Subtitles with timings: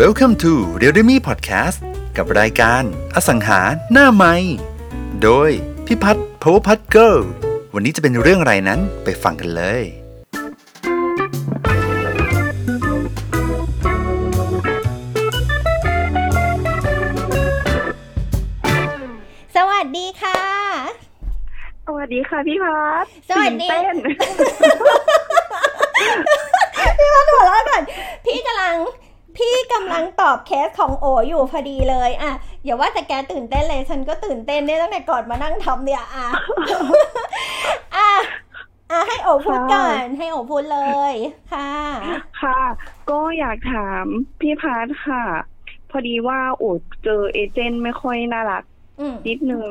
[0.00, 1.78] Welcome to r e a l m e Podcast
[2.16, 2.82] กับรายการ
[3.14, 3.60] อสังหา
[3.92, 4.34] หน้าไม้
[5.22, 5.50] โดย
[5.86, 7.22] พิพัฒน์ Power พัฒน์ Girl
[7.74, 9.82] วันนี้จะเป็นเรื่องอะไรนั้นไปฟังกันเลย
[19.56, 20.40] สวัสดีค่ะ
[21.86, 23.96] สวัสดีค่ะพี่พัทสวัสดี ตื่นเต้น
[26.98, 27.82] พี่ว่าหัวเราะก่อน
[28.24, 28.76] พี่กำลัง
[29.38, 32.32] พี่กำลัง ตอบเคสของโออยู่พอดีเลยอะ
[32.64, 36.28] อย่าว่าแต่แกตื่นเต้นเลยฉันก็ตื่นเต้นเนี่ยตั้งแต่ก่อนมานั่งทำเนี่ยอะ
[37.96, 38.10] อะ
[38.90, 40.80] อะให้โอพูดก่อนให้โอพูดเล
[41.12, 41.14] ย
[41.52, 41.70] ค่ะ
[42.40, 42.60] ค่ะ
[43.10, 44.04] ก็อยากถาม
[44.40, 45.24] พี่พัทค่ะ
[45.90, 48.64] พอดีว่าโอดเจอเอเจนต์ไม่ค่อยน่ารัก
[49.00, 49.60] อืมนิดนึ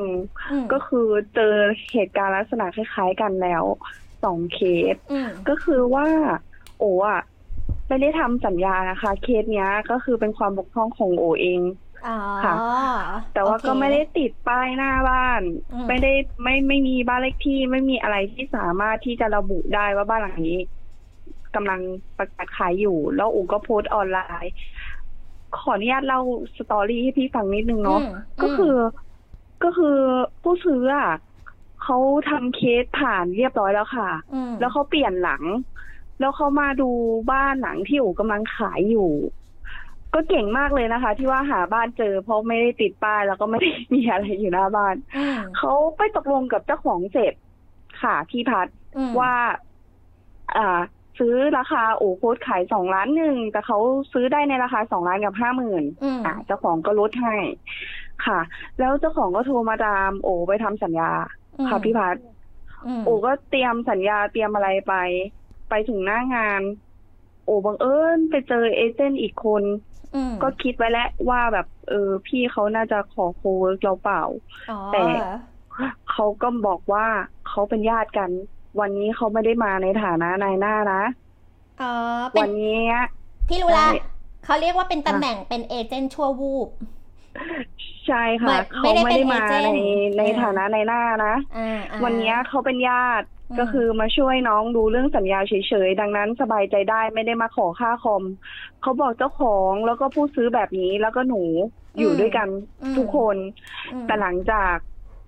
[0.50, 1.54] อืมก็คือเจอ
[1.92, 3.64] เหตุการณ์ลักษณะคล้ายๆกันแล้ว
[4.24, 4.58] สองเค
[4.94, 6.06] สอืมก็คือว่า
[6.78, 7.21] โออะ
[7.92, 11.60] ไม่ได้ทำสัญญานะคะ เคสเนี้ยก็คือเป็นความบกพร่องของโอเอง
[12.06, 12.54] อ๋อค่ะ
[13.34, 20.58] แต่ว่าโอเคก็ไม่ได้ติดป้ายหน้าบ้านอืมไม่ได้ไม่ไม่มีบ้านเลขที่ไม่มีอะไรที่สามารถที่จะระบุได้ว่าบ้านหลังนี้
[21.54, 21.80] กำลัง
[22.18, 24.52] ประกาศขายอยู่ แล้วอูก็โพสต์ออนไลน์
[25.58, 26.20] ขออนุญาตเล่า
[26.56, 28.76] สตอรี่ให้พี่ฟังนิดนึงเนาะอืมก็คือ
[29.64, 29.96] ก็คือ
[30.42, 31.10] ผู้ซื้ออะ
[31.82, 31.98] เขา
[32.30, 35.42] ทำเคสผ่านเรียบร้อยแล้วค่ะอืมแล้วเขาเปลี่ยนหลัง
[36.22, 36.90] แล้วเขามาดู
[37.32, 39.10] บ้านหลังที่อู่กำลังขายอยู่
[40.14, 47.34] ก็เก่งมากเลยนะคะ ที่ว่าหาบ้านเจอ เพราะไม่ได้ติดป้ายแล้วก็ไม่ได้มีอะไรอยู่หน้าบ้านอืมเขาไปตกลงกับเจ้าของเสร็จ
[48.02, 49.34] ค่ะพี่พัดอืมว่า
[50.56, 50.80] อ่า
[51.18, 53.78] ซื้อราคาโอ้โคตรขายสองล้านหนึ่งแต่เขา
[54.12, 57.34] ซื้อได้ในราคาสองล้านกับห้าหมื่นอืมอ่าเจ้าของก็ลดให้
[58.26, 58.40] ค่ะ
[58.78, 61.10] แล้วเจ้าของก็โทรมาตามโอไปทำสัญญา
[61.68, 62.16] ค่ะพี่พัด
[62.86, 64.94] อืมโอก็เตรียมสัญญาเตรียมอะไรไป
[65.74, 66.62] ไปถึงหน้างาน
[67.44, 69.62] โอบังเอิญไปเจอ agent อีกคน
[70.14, 74.22] อืมก็คิดไว้แล้วว่าแบบเออ พี่เขาน่าจะขอ co-work เราเปล่า
[74.70, 75.02] อ๋อแต่
[76.10, 77.06] เขาก็บอกว่า
[77.48, 78.30] เขาเป็นญาติกัน
[78.80, 81.02] วันนี้เขาไม่ได้มาในฐานะนายหน้านะ
[81.82, 81.92] อ๋อ
[82.32, 82.80] เป็นวันนนี้
[83.48, 84.00] พี่รู้ละใช่
[84.44, 86.68] เขาเรียกว่าเป็นตำแหน่งเป็นเอเจนต์ชั่ววูบ
[88.06, 95.54] ใช่ไม่ค่ะไม่เขาได้ไม่เป็นได้มาใน agent ในอ่าฐานะนายหน้านะอ่าอ่าวันนี้เขาเป็นญาติอืม ก็คือมาช่วยน้องดูเรื่องสัญญาเฉ
[95.86, 98.24] ยๆ ดังนั้นสบายใจได้ไม่ได้มาขอค่าคอม
[98.82, 101.42] เขาบอกเจ้าของแล้วก็ผู้ซื้อแบบนี้แล้วก็หนู
[101.98, 102.48] อยู่ด้วยกัน
[102.82, 103.36] อืมทุกคน
[103.92, 104.74] อืมแต่หลังจาก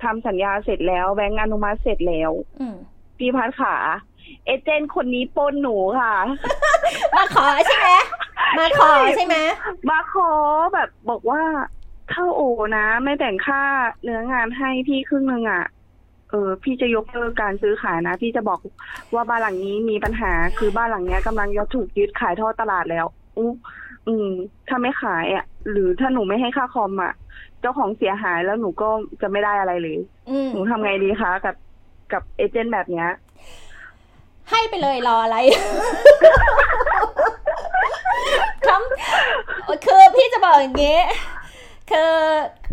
[0.04, 2.30] ทำสัญญาเสร็จแล้วแบงก์อนุมัติเสร็จแล้ว
[2.60, 2.76] อืม
[3.18, 3.76] พี่พัดขา
[4.44, 6.14] เอเจนต์คนนี้ปล้นหนูค่ะ
[7.14, 7.90] มาขอใช่ไหม
[8.58, 9.36] มาขอใช่ไหม
[9.90, 10.30] มาขอ
[10.74, 11.42] แบบบอกว่า
[12.12, 12.40] ถ้าโอ
[12.76, 13.62] นะ ไม่แบ่งค่า
[14.02, 15.64] เนื้องานให้พี่ครึ่งหนึ่งอะ
[16.34, 18.60] เออพี่จะยกเลิกการซื้อขายนะ พี่จะบอก
[19.14, 23.06] ว่าบ้านหลังนี้มีปัญหาคือบ้านหลังเนี้ยกำลังจะถูกยึดขายทอดตลาดแล้ว
[23.36, 23.50] อู้
[24.06, 24.28] อืม
[24.68, 27.12] ถ้าไม่ขายอะ หรือถ้าหนูไม่ให้ค่าคอมอะ
[27.60, 28.88] เจ้าของเสียหายแล้วหนูก็
[29.22, 29.98] จะไม่ได้อะไรเลย
[30.30, 31.56] อืมหนูทำไงดีคะกับ
[32.12, 33.08] กับเอเจนต์แบบเนี้ย
[34.50, 35.36] ให้ไปเลยรออะไร
[38.66, 40.98] คำคือพี่จะบอกอย่างงี้
[41.90, 42.12] คือ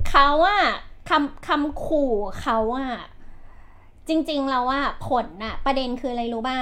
[0.09, 0.63] เขาอะ
[1.09, 2.11] คำคำขู่
[2.41, 2.91] เขาอะ
[4.11, 6.57] จริงๆแล้วว่าผลน่ะ ประเด็นคืออะไรรู้ป่ะ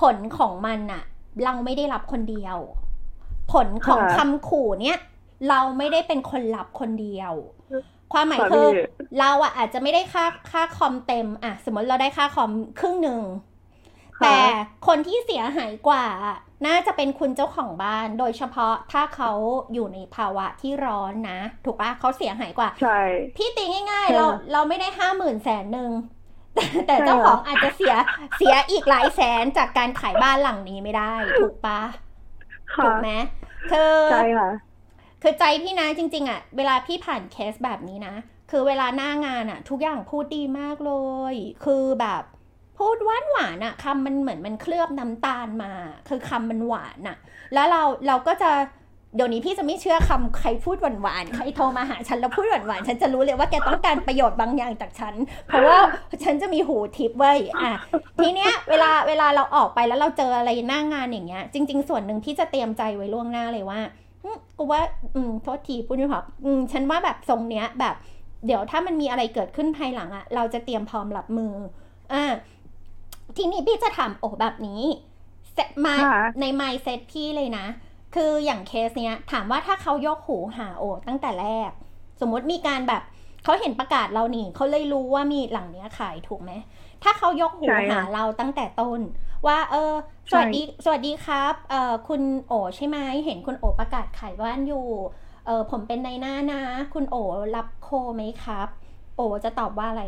[0.00, 1.02] ผลของมันน่ะ
[1.44, 2.56] เราไม่ได้รับคนเดียว
[3.52, 4.98] ผลของค่ะคำขู่เนี้ย
[5.48, 7.32] เราไม่ได้เป็นคนรับคนเดียว
[8.12, 8.82] ความหมายค่ะคือพี่
[9.18, 13.22] เราอะอาจจะไม่ได้ค่าค่าคอมเต็มอะสมมติเราได้ค่าคอมครึ่งหนึ่ง
[14.22, 14.36] แต่
[14.86, 16.06] คนที่เสียหายกว่า
[16.66, 19.30] น่าจะเป็นคุณเจ้าของบ้าน โดยเฉพาะถ้าเขา
[19.72, 22.98] อยู่ในภาวะที่ร้อนนะ ถูกปะเขาเสียหายกว่า ใช่
[23.36, 25.90] พี่ตีง่ายใช่ๆเราเราไม่ได้ห้าหมื่นแสนหนึ่ง
[26.54, 27.94] แต่แต่ใช่เจ้าของอาจจะเสีย
[28.36, 31.80] เสียอีกหลายแสนจากการขายบ้านหลังนี้ไม่ได้ถูกปะ
[32.74, 33.10] ค่ะถูกไหม
[33.70, 34.50] คือใช่ค่ะ
[35.22, 38.14] คือใจพี่นะจริง ๆอะเวลาพี่ผ่านเคสแบบนี้นะ
[38.50, 40.92] คือเวลาหน้างานอะทุกอย่างพูดดีมากเล
[41.32, 41.34] ย
[41.64, 42.22] คือแบบ
[42.78, 45.72] พูดหวานหวานๆอะคำมันเหมือนมันเคลือบน้ำตาลมา
[46.08, 47.16] คือคำมันหวานอะ
[47.54, 48.52] แล้วเราเราก็จะ
[49.14, 55.14] เดี๋ยวนี้พี่จะไม่เชื่อคำใครพูดหวานหวานๆ ใครโทรมาหาฉันแล้วพูดหวานหวานๆ ฉันจะรู้เลยว่าแกต้องการประโยชน์บางอย่างจากฉัน
[55.46, 55.78] เพราะว่า
[56.24, 57.72] ฉันจะมีหูทิพย์เว้ยอะ
[58.22, 63.80] ทีเนี้ยเวลาเวลาเราออกไปแล้วเราเจออะไรหน้างานอย่างเงี้ย จริง ๆ ส่วนหนึ่งพี่จะเตรียมใจไว้ล่วงหน้าเลยว่า
[64.24, 64.80] อืมกูว่า
[65.14, 67.94] อืม โทษทีพูดไม่เพออืม ฉันว่าแบบทรงเนี้ยแบบ
[68.46, 71.54] เดี๋ยวถ้ามันมีอะไรเกิดขึ้นภายหลังอะเราจะเตรียมพร้อมรับมือ
[72.12, 72.24] อ่า
[73.36, 74.82] ทีนี้พี่จะถามโอแบบนี้
[75.54, 77.66] เซมาค่ะในไมเซ็ตพี่เลยนะ
[78.14, 81.70] คืออย่างเคสเนี้ยถามว่าถ้าเขายกหูหาโอตั้งแต่แรก
[82.20, 83.02] สมมติมีการแบบ
[83.44, 86.52] เขาเห็นประกาศเรานี่เขาเลยรู้ว่ามีหลังเนี้ยขายถูกไหม
[87.02, 89.00] ถ้าเขายกหูใช่ค่ะหาเราตั้งแต่ต้น
[89.46, 89.92] ว่า เออ
[90.30, 94.86] สวัสดีสวัสดีครับเอ่อคุณโอใช่ไหมเห็นคุณโอประกาศขายบ้านอยู่
[95.46, 96.62] เออผมเป็นในหน้านะ
[96.94, 97.16] คุณโอ
[97.56, 98.68] รับโคไหมครับ
[99.16, 100.04] โอจะตอบว่าอะไร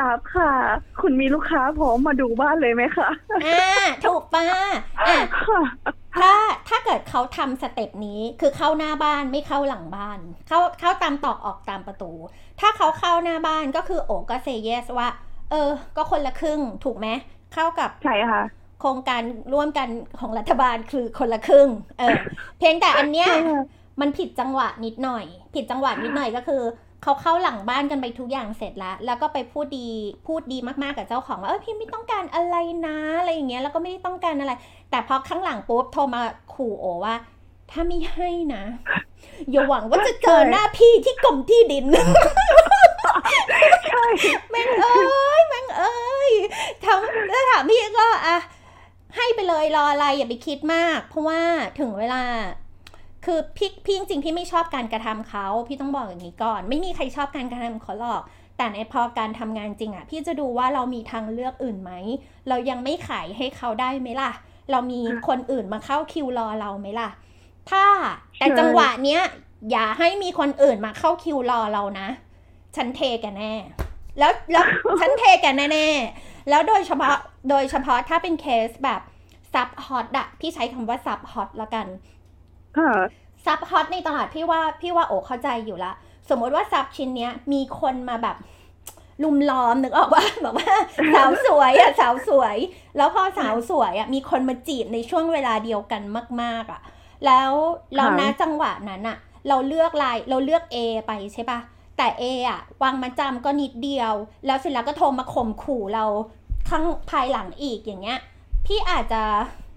[0.00, 0.52] รับค่ะ
[1.00, 3.08] คุณมีลูกค้าพร้อมมาดูบ้านเลยไหมคะ
[3.46, 4.44] อ่าถูกป้า
[5.06, 5.16] อะ
[5.46, 5.60] ค่ะ
[6.16, 6.32] ถ้า
[6.68, 10.18] ถ้าเกิดเขาทำสเต็ปนี้คือเข้าหน้าบ้านไม่เข้าหลังบ้าน
[10.48, 12.12] เข้าเข้าตามตอกออกตามประตู
[12.60, 15.08] ถ้าเขาเข้าหน้าบ้านก็คือโอก็เซเยสว่า
[15.50, 17.08] เออ ก็คนละครึ่งถูกไหม
[17.54, 18.42] เข้ากับใช่ค่ะ
[18.80, 19.22] โครงการ
[19.52, 19.88] ร่วมกัน
[20.20, 21.68] ของรัฐบาลคือคนละครึ่ง
[21.98, 22.16] เออ
[22.58, 23.62] เพียงแต่อันเนี้ยใช่ค่ะ
[24.00, 25.24] มันผิดจังหวะนิดหน่อย
[25.54, 26.62] ผิดจังหวะนิดหน่อยก็คือ
[27.02, 29.88] เขาเข้าหลังบ้านกันไปทุกอย่างเสร็จแล้ว แล้วก็ไปพูดดี
[30.26, 32.56] พูดดีมากๆกับเจ้าของว่าเออพี่ไม่ต้องการอะไร
[32.86, 34.52] นะอะไรอย่างเงี้ยแล้วก็ไม่ได้ต้องการอะไร
[34.90, 36.22] แต่พอข้างหลังปุ๊บโทรมา
[36.54, 37.14] ขู่โอว่า
[37.70, 38.64] ถ้าไม่ให้นะ
[39.50, 41.86] อย่าหวังว่าจะเจอหน้าพี่ที่กรมที่ดิน
[43.88, 44.04] ใช่
[44.50, 46.32] แม่งเอ้ยแม่งเอ้ย
[46.84, 48.36] ทำแล้วถามพี่ก็อะ
[49.16, 51.40] ให้ไปเลยรออะไรอย่าไปคิดมาก เพราะว่า
[51.78, 52.22] ถึงเวลา
[53.24, 58.22] คือพี่พี่จริงๆพี่ไม่ชอบการกระทำเขาพี่ต้องบอกอย่างนี้ก่อน ไม่มีใครชอบการกระทำเขาหรอก
[58.56, 61.92] แต่ในพอการทำงานจริงอะ พี่จะดูว่าเรามีทางเลือกอื่นไหม
[62.48, 64.32] เรายังไม่ขายให้เขาได้ไหมล่ะ
[64.70, 67.10] เรามีคนอื่นมาเข้าคิวรอเราไหมล่ะ
[67.70, 67.84] ถ้า
[68.38, 69.22] แต่จังหวะเนี้ย
[69.70, 72.08] อย่าให้มีคนอื่นมาเข้าคิวรอเรานะ
[72.76, 73.52] ฉันเทแกันแน่
[74.18, 74.64] แล้วแล้ว
[75.00, 77.16] ฉันเทแกันแน่ๆแล้วโดยเฉพาะ
[77.50, 79.00] โดยเฉพาะถ้าเป็นเคสแบบ
[79.52, 82.21] ทรัพย์ hot อะพี่ใช้คำว่าทรัพย์ hot ละกันค่ะ
[83.44, 85.92] ทรัพย์ hot ในตลาดพี่ว่าพี่ว่าโอเข้าใจอยู่ละ
[86.28, 88.36] สมมติว่าทรัพย์ชิ้นเนี้ยมีคนมาแบบ
[89.22, 90.74] ลุมล้อมนึกออกว่าแบบว่า
[91.14, 92.56] สาวสวยอะสาวสวย
[92.96, 96.02] แล้วพอสาวสวยอะมีคนมาจีบในช่วงเวลาเดียวกัน
[96.42, 96.80] มาก ๆอะ
[97.26, 97.50] แล้ว
[97.96, 99.16] เราณจังหวะนั้นอะ
[99.48, 100.76] เราเลือกลายเราเลือก A
[101.06, 101.58] ไปใช่ปะ
[101.96, 104.12] แต่ A อะวางมาจำก็นิดเดียว
[104.46, 106.04] แล้วเสร็จแล้วก็โทรมาข่มขู่เรา
[106.68, 108.18] ข้างภายหลังอีกอย่างเงี้ย
[108.66, 109.22] พี่อาจจะ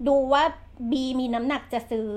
[0.08, 0.42] ดูว่า
[0.90, 2.10] B มีน้ำหนักจะซื้อ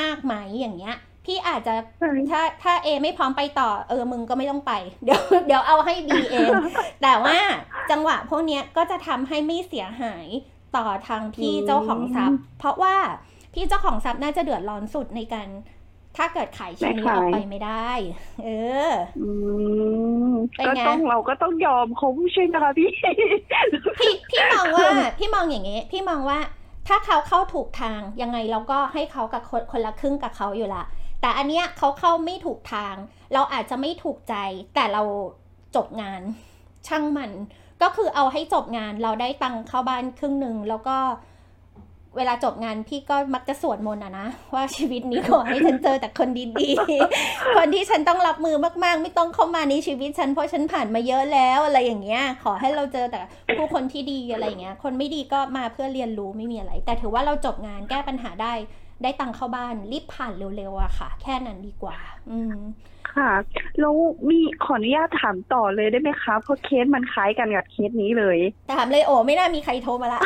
[0.00, 4.72] มากๆไหมอย่างเงี้ย พี่อาจจะใช่ถ้าถ้า A ไม่พร้อมไปต่อ เออมึงก็ไม่ต้องไป
[5.04, 6.52] เดี๋ยวเดี๋ยวเอาให้ B เอง
[7.02, 7.38] แต่ว่า
[7.90, 10.26] จังหวะพวกเนี้ยก็จะทำให้ไม่เสียหาย
[10.76, 12.96] ต่อทางพี่อืมเจ้าของทรัพย์ เพราะว่า
[13.54, 15.48] พี่เจ้าของทรัพย์น่าจะเดือดร้อนสุดในการ
[16.16, 17.90] ถ้าเกิดขายชิ้นนี้ออกไปไม่ได้
[18.44, 18.48] เอ
[18.88, 19.30] ออื
[20.28, 22.90] มเป็นก็ไงต้องเราก็ต้องยอมเขาใช่ไหมคะพี่
[24.00, 24.88] พี่พี่มองว่า
[25.18, 26.38] พี่มองอย่างงี้ พี่มองว่า
[26.88, 30.84] ถ้าเขาเข้าถูกทางยังไงเราก็ให้เขากับคนคนละครึ่งกับเขาอยู่ละ
[31.20, 32.94] แต่อันเนี้ยเขาเข้าไม่ถูกทาง
[33.34, 34.34] เราอาจจะไม่ถูกใจ
[34.74, 35.02] แต่เรา
[35.76, 36.22] จบงาน
[36.86, 37.30] ช่างมัน
[37.82, 40.96] ก็คือเอาให้จบงานเราได้ตังค์เข้าบ้านครึ่งหนึ่งแล้วก็
[42.16, 46.28] เวลาจบงานพี่ก็มักจะสวดมนต์อะนะว่าชีวิตนี้ขอให้ฉันเจอแต่คน
[46.60, 53.20] ดีๆ คนที่ฉันต้องรับมือมากๆ ไม่ต้องเข้ามาในชีวิตฉันเพราะฉันผ่านมาเยอะแล้วอะไรอย่างเงี้ย ขอให้เราเจอแต่
[53.56, 58.52] ผู้คนที่ดีอะไรอย่างเงี้ย คนไม่ดีก็มาเพื่อเรียนรู้ไม่มีอะไร แต่ถือว่าเราจบงานแก้ปัญหาได้
[59.02, 61.98] ได้ตังค์เข้าบ้านรีบผ่านเร็วๆอะค่ะ แค่นั้นดีกว่า
[62.30, 62.56] อืม
[63.16, 63.32] ค่ะ
[63.80, 63.94] แล้ว
[64.28, 68.38] มีขออนุญาตถามต่อเลยได้ไหมคะ เพราะเคสมันคล้ายกันกับเคสนี้เลย
[68.72, 70.20] ถามเลยโอ้ไม่น่ามีใครโทรมาละ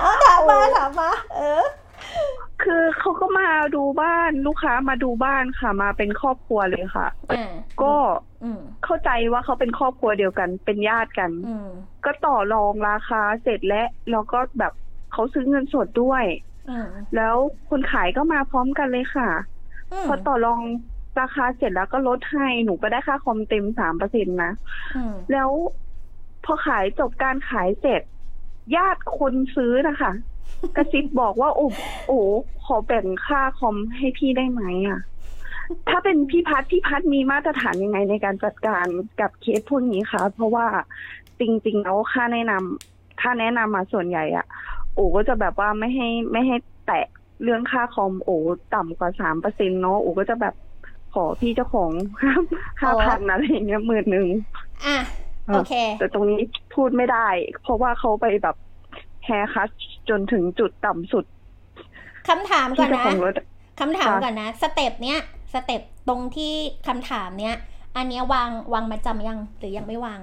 [0.00, 1.64] เอาถามมาถามมา เออ
[2.62, 7.52] คือเขาก็มาดูบ้านลูกค้ามาดูบ้านค่ะ มาเป็นครอบครัวเลยค่ะ อ่า
[7.82, 7.94] ก็
[8.44, 11.68] อืมเข้าใจว่าเขาเป็นครอบครัวเดียวกัน เป็นญาติกัน อืม
[12.04, 14.72] ก็ต่อรองราคาเสร็จแล้วแล้วก็แบบ
[15.12, 16.47] เขาซื้อเงินสดด้วยอืม
[17.16, 17.34] แล้ว
[17.68, 19.30] คนขายก็มาพร้อมกันเลยค่ะ
[19.92, 20.62] อืมพอต่อรอง
[21.20, 24.52] ราคาเสร็จแล้วก็ลดให้หนูก็ได้ค่าคอมเต็มสามเปอร์เซ็นต์นะ
[24.96, 25.50] อืมแล้ว
[26.44, 28.02] พอขายจบการขายเสร็จ
[28.76, 30.12] ญาติคนซื้อนะคะ
[30.76, 31.68] กระซิบบอกว่าโอ้
[32.06, 32.20] โอ้
[32.64, 35.00] ขอแบ่งค่าคอมให้พี่ได้ไหมอะ
[35.88, 38.86] ถ้าเป็นพี่พัดพี่พัดมีมาตรฐานยังไงในการจัดการ
[39.20, 40.66] กับเคสพวกนี้คะเพราะว่า
[41.40, 44.46] จริงๆแล้วค่าแนะนำถ้าแนะนำมาส่วนใหญ่อะ
[44.98, 47.04] โอ้ก็จะแบบว่าไม่ให้ไม่ให้แตะ
[47.42, 48.36] เรื่องค่าคอมโอ้
[48.74, 50.54] ต่ำกว่าสามเปอร์เซ็นเนาะโอ้ก็จะแบบ
[51.14, 51.90] ขอพี่เจ้าของ
[52.22, 52.32] ห้า
[52.80, 54.42] ห้าพันอะไรอย่างเงี้ยหมื่นหนึ่งอะ
[54.86, 54.98] อะ
[55.48, 56.40] โอเค แต่ตรงนี้
[56.74, 57.28] พูดไม่ได้
[57.62, 58.56] เพราะว่าเขาไปแบบ
[59.24, 59.68] แฮร์คัท
[60.08, 61.24] จนถึงจุดต่ำสุด
[62.28, 63.34] คำถามก่อที่นเจ้านะของรถ
[63.80, 65.18] คำถามค่ะก่อนนะสเต็ปเนี้ย
[65.54, 66.52] สเต็ปตรงที่
[66.88, 67.56] คำถามเนี้ย
[67.96, 70.20] อันเนี้ยวางวางมาจำยังหรือยังไม่วาง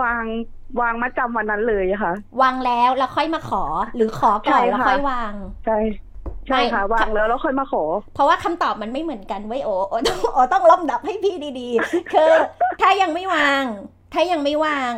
[0.00, 0.24] วาง
[0.80, 2.12] วางมาจำวันนั้นเลยค่ะ
[2.42, 3.64] วางแล้วแล้วค่อยมาขอ
[3.96, 5.32] หรือขอก่อนใช่แล้วค่ะค่อยวาง
[5.66, 5.78] ใช่
[6.48, 7.82] ใช่ค่ะไม่วางแล้วแล้วค่อยมาขอ
[8.14, 12.32] เพราะว่าคำตอบมันไม่เหมือนกันไว้ยโอโอต้องโอต้องลำดับให้พี่ดีๆ คือ
[12.80, 13.64] ถ้ายังไม่วาง
[14.12, 14.92] ถ้ายังไม่วาง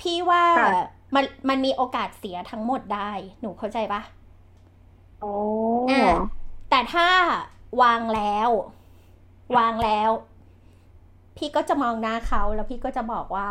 [0.00, 0.72] พี่ว่าค่ะ
[1.14, 4.00] มันมันมีโอกาสเสียทั้งหมดได้ หนูเข้าใจปะ
[5.22, 5.34] อ๋อ
[5.90, 6.16] อะ
[6.70, 7.08] แต่ถ้า
[7.82, 8.50] วางแล้ว
[9.58, 10.10] วางแล้ว
[11.36, 13.48] พี่ก็จะมองหน้าเขาแล้วพี่ก็จะบอกว่า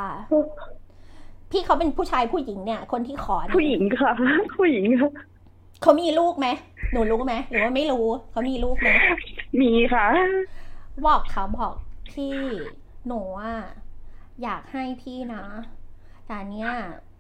[1.52, 4.12] พี่เขาเป็นผู้ชายผู้หญิงเนี่ย คนที่ขอเนี่ยผู้หญิงค่ะ
[4.58, 5.12] ผู้หญิงค่ะ
[5.82, 6.48] เขามีลูกไหม
[6.92, 8.90] หนูรู้ไหมหรือว่าไม่รู้เขามีลูกไหม
[9.62, 10.06] มีค่ะ
[11.08, 11.74] บอกเขาบอก
[12.12, 12.38] พี่
[13.08, 13.58] หนูอะ
[14.44, 15.44] อยากให้พี่นะ
[16.28, 16.70] แต่เนี้ย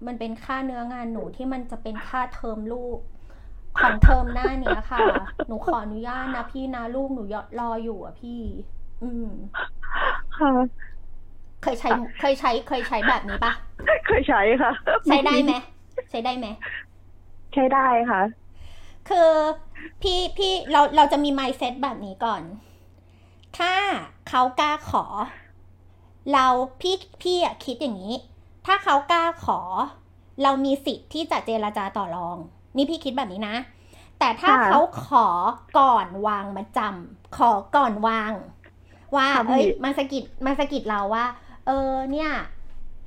[0.06, 2.98] มันเป็นค่าเนื้องานหนูที่มันจะเป็นค่าเทอมลูก
[3.80, 5.06] ของเทอมหน้าเนี้ยค่ะ
[5.48, 8.42] หนูขออนุญาตนะพี่นะลูกหนูยอรออยู่อะพี่
[9.04, 9.30] อืม
[10.38, 10.52] ค่ะ
[11.64, 13.54] เคยใช้ เคยใช้ เคยใช้แบบนี้ปะ
[14.08, 14.72] เคยใช้ค่ะ
[15.08, 15.54] ใช้ได้ไหม
[16.10, 16.48] ใช้ได้ไหม
[17.54, 18.22] ใช้ได้ค่ะ
[19.10, 19.32] คือ
[20.02, 22.42] พี่พี่เราเราจะมี mindset แบบนี้ก่อน
[23.58, 23.74] ถ้า
[24.30, 25.06] เขากล้าขอ
[26.34, 26.46] เรา
[26.82, 28.16] พี่พี่อะคิดอย่างนี้
[28.66, 29.60] ถ้าเขากล้าขอ
[30.44, 32.38] เรามีสิทธิ์ที่จะเจรจาต่อรอง
[32.76, 33.56] นี่พี่คิดแบบนี้นะ
[34.20, 35.28] แต่ถ้าค่ะเขาขอ
[35.80, 38.32] ก่อนวางมาจำขอก่อนวาง
[39.18, 41.26] ว่าค่ะพี่เอ้ยมาสะกิดมาสะกิดเราว่า
[41.66, 42.30] เออเนี่ย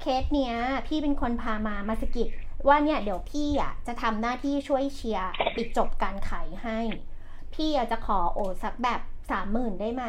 [0.01, 0.55] เคสเนี้ย
[0.87, 2.29] พี่เป็นคนพามามาสะกิด
[2.69, 6.79] ว่าเนี่ยเดี๋ยวพี่อะจะทำหน้าที่ช่วยเชียร์ปิดจบการขายให้
[7.55, 10.05] พี่อะจะขอโอสักแบบสามหมื่นได้ไหม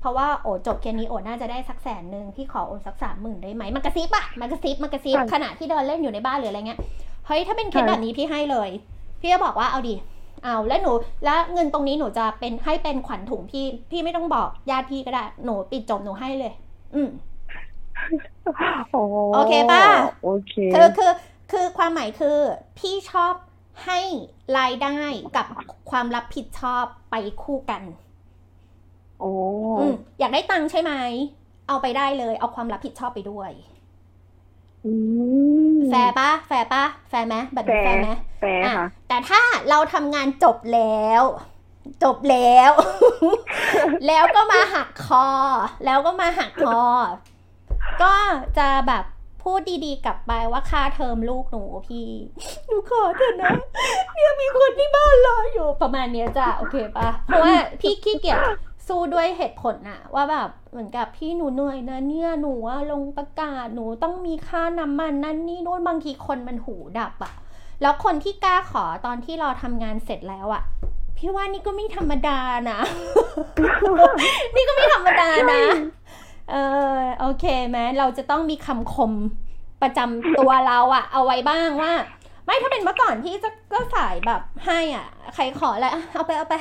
[0.00, 6.80] เพราะว่าโอจบเคสนี้โอน่าจะได้สักแสนหนึ่งพี่ขอโอสักสามหมื่นได้ไหมมันกระซิบอะมันกระซิบมันกระซิบค่ะขณะที่เดินเล่นอยู่ในบ้านหรืออะไรเงี้ย
[7.26, 8.70] เฮ้ยถ้าเป็นเคสค่ะแบบนี้พี่ให้เลย
[9.20, 9.94] พี่จะบอกว่าเอาดิ
[10.44, 10.92] เอาแล้วหนู
[11.24, 16.52] แล้วเงินตรงนี้หนูจะเป็นให้เป็นขวัญถุงพี่ พี่ไม่ต้องบอกญาติพี่ก็ได้ หนูปิดจบหนูให้เลย
[16.94, 17.08] อืม
[18.92, 19.02] โอ้
[19.34, 19.82] โอเคป่ะ
[20.24, 21.12] โอเคคือคือ
[21.52, 22.38] คือความหมายคือ
[22.78, 23.34] พี่ชอบ
[23.84, 24.00] ให้
[24.58, 24.96] รายได้
[25.36, 25.46] กับ
[25.90, 27.82] ความรับผิดชอบไปคู่กัน
[29.20, 29.30] โอ้
[29.78, 30.92] อืมอยากได้ตังค์ใช่ไหม
[31.68, 33.77] เอาไปได้เลย เอาความรับผิดชอบไปด้วยอืม
[35.90, 41.22] แฟร์ปะแฟร์ปะแฟร์ไหมแบบนี้ fair fair ไหมแฟร์อะค่ะแต่ถ้าเราทำงานจบแล้ว
[42.04, 42.70] จบแล้ว
[44.06, 45.26] แล้วก็มาหักคอ
[45.84, 46.80] แล้วก็มาหักคอ
[48.02, 48.14] ก็
[48.58, 49.04] จะแบบ
[49.42, 52.08] พูดดีๆกลับไปว่าค่าเทอมลูกหนูพี่
[52.66, 53.52] หนูขอเถอะนะ
[54.14, 58.38] เนี่ยมีคนที่บ้านรออยู่ประมาณเนี้ยจ้ะโอเคปะเพราะว่าพี่ขี้เกียจ
[58.88, 62.52] สู้ด้วยเหตุผลอะว่าแบบเหมือนกับพี่หนูเหนื่อยนะเนี่ยหนู
[62.92, 67.32] ลงประกาศหนูต้องมีค่าน้ำมันนั่นนี่นู่นบางทีคนมันหูดับอะ
[67.82, 70.62] แล้วคนที่กล้าขอตอนที่เราทำงานเสร็จแล้วอะ
[71.16, 72.38] พี่ว่านี่ก็ไม่ธรรมดา
[72.70, 72.78] นะ
[74.54, 75.62] นี่ก็ไม่ธรรมดานะ
[76.50, 76.56] เอ
[76.94, 79.12] อโอเคไหมเราจะต้องมีคำคม
[79.82, 81.92] ประจำตัวเราอะเอาไว้บ้างว่า
[82.44, 86.54] ไม่ถ้าเป็นเมื่อก่อนที่จะก็สายแบบให้อะ ใครขอแล้วเอาไปเอาไป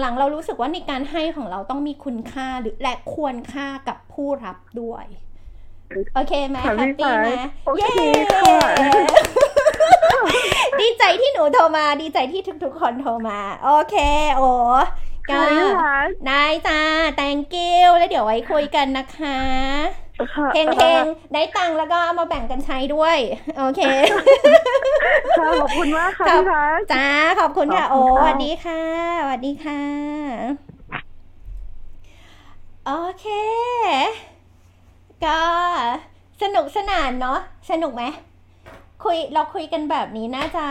[0.00, 5.06] หลังๆ เรารู้สึกว่าในการให้ของเราต้องมีคุณค่าหรือและควรค่ากับผู้รับด้วย
[6.14, 7.28] โอเคไหมค่ะแฮปพี่ปี้สายไหม
[7.66, 8.58] โอเคเย้ค่ะ
[10.80, 13.96] ดีใจที่หนูโทรมา ดีใจที่ทุกๆ คนโทรมา โอเค
[14.36, 14.50] โอ้
[15.30, 16.80] ก็ค่ะพี่สายได้จ้า
[17.20, 19.38] thank you แล้วเดี๋ยวไว้คุยกันนะคะ
[19.98, 20.03] ค่ะ
[20.54, 23.18] เฮงเฮงๆได้ตังค์แล้วก็เอามาแบ่งกันใช้ด้วย
[23.58, 23.80] โอเค
[25.38, 27.06] ค่ะขอบคุณมากค่ะครับพี่สายจ้า
[27.40, 28.80] ขอบคุณค่ะขโอ้อบคุณสค่ะวัสดีค่ะ
[29.20, 29.80] สวัสดีค่ะ
[32.86, 33.26] โอเค
[35.24, 35.40] ก็
[36.42, 37.38] สนุกสนานเนาะ
[37.70, 38.02] สนุกไหม
[39.04, 40.66] คุยเราคุยกันแบบนี้น่าจะ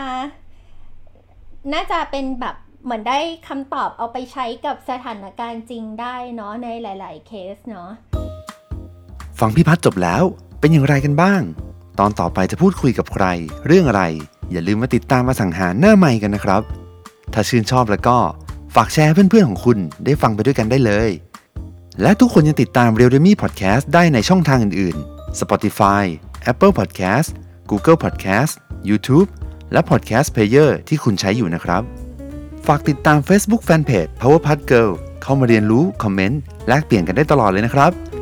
[1.72, 7.90] น่าจะเป็นแบบเหมือนได้คำตอบเอาไปใช้กับสถานการณ์จริงได้เนาะในหลาย ๆ เคสเนาะ
[9.40, 10.22] ฟังพี่พัฒจบแล้ว
[10.60, 11.42] เป็นอย่างไรกันบ้าง
[11.98, 13.24] ตอนต่อไปจะพูดคุยกับใคร
[13.66, 14.02] เรื่องอะไร
[14.52, 16.62] อย่าลืมมาติดตามมาสังหารหน้าใหม่กันนะครับ
[17.32, 18.18] ถ้าชื่นชอบแล้วก็
[18.74, 21.10] ฝากแชร์เพื่อนๆของคุณได้ฟังไปด้วยกันได้เลย
[22.02, 26.04] และทุกคนยังติดตาม r e a l d e m y Podcast ได้ในช่องทางอื่นๆ Spotify
[26.50, 27.28] Apple Podcast
[27.70, 28.52] Google Podcast
[28.88, 29.28] YouTube
[29.72, 31.82] และ Podcast Player ที่คุณใช้อยู่นะครับ
[32.66, 37.92] ฝากติดตาม Facebook Fanpage Powerpuff Girl เข้ามาเรียนรู้ คอมเมนต์ แลกเปลี่ยนกันได้ตลอดเลยนะครับ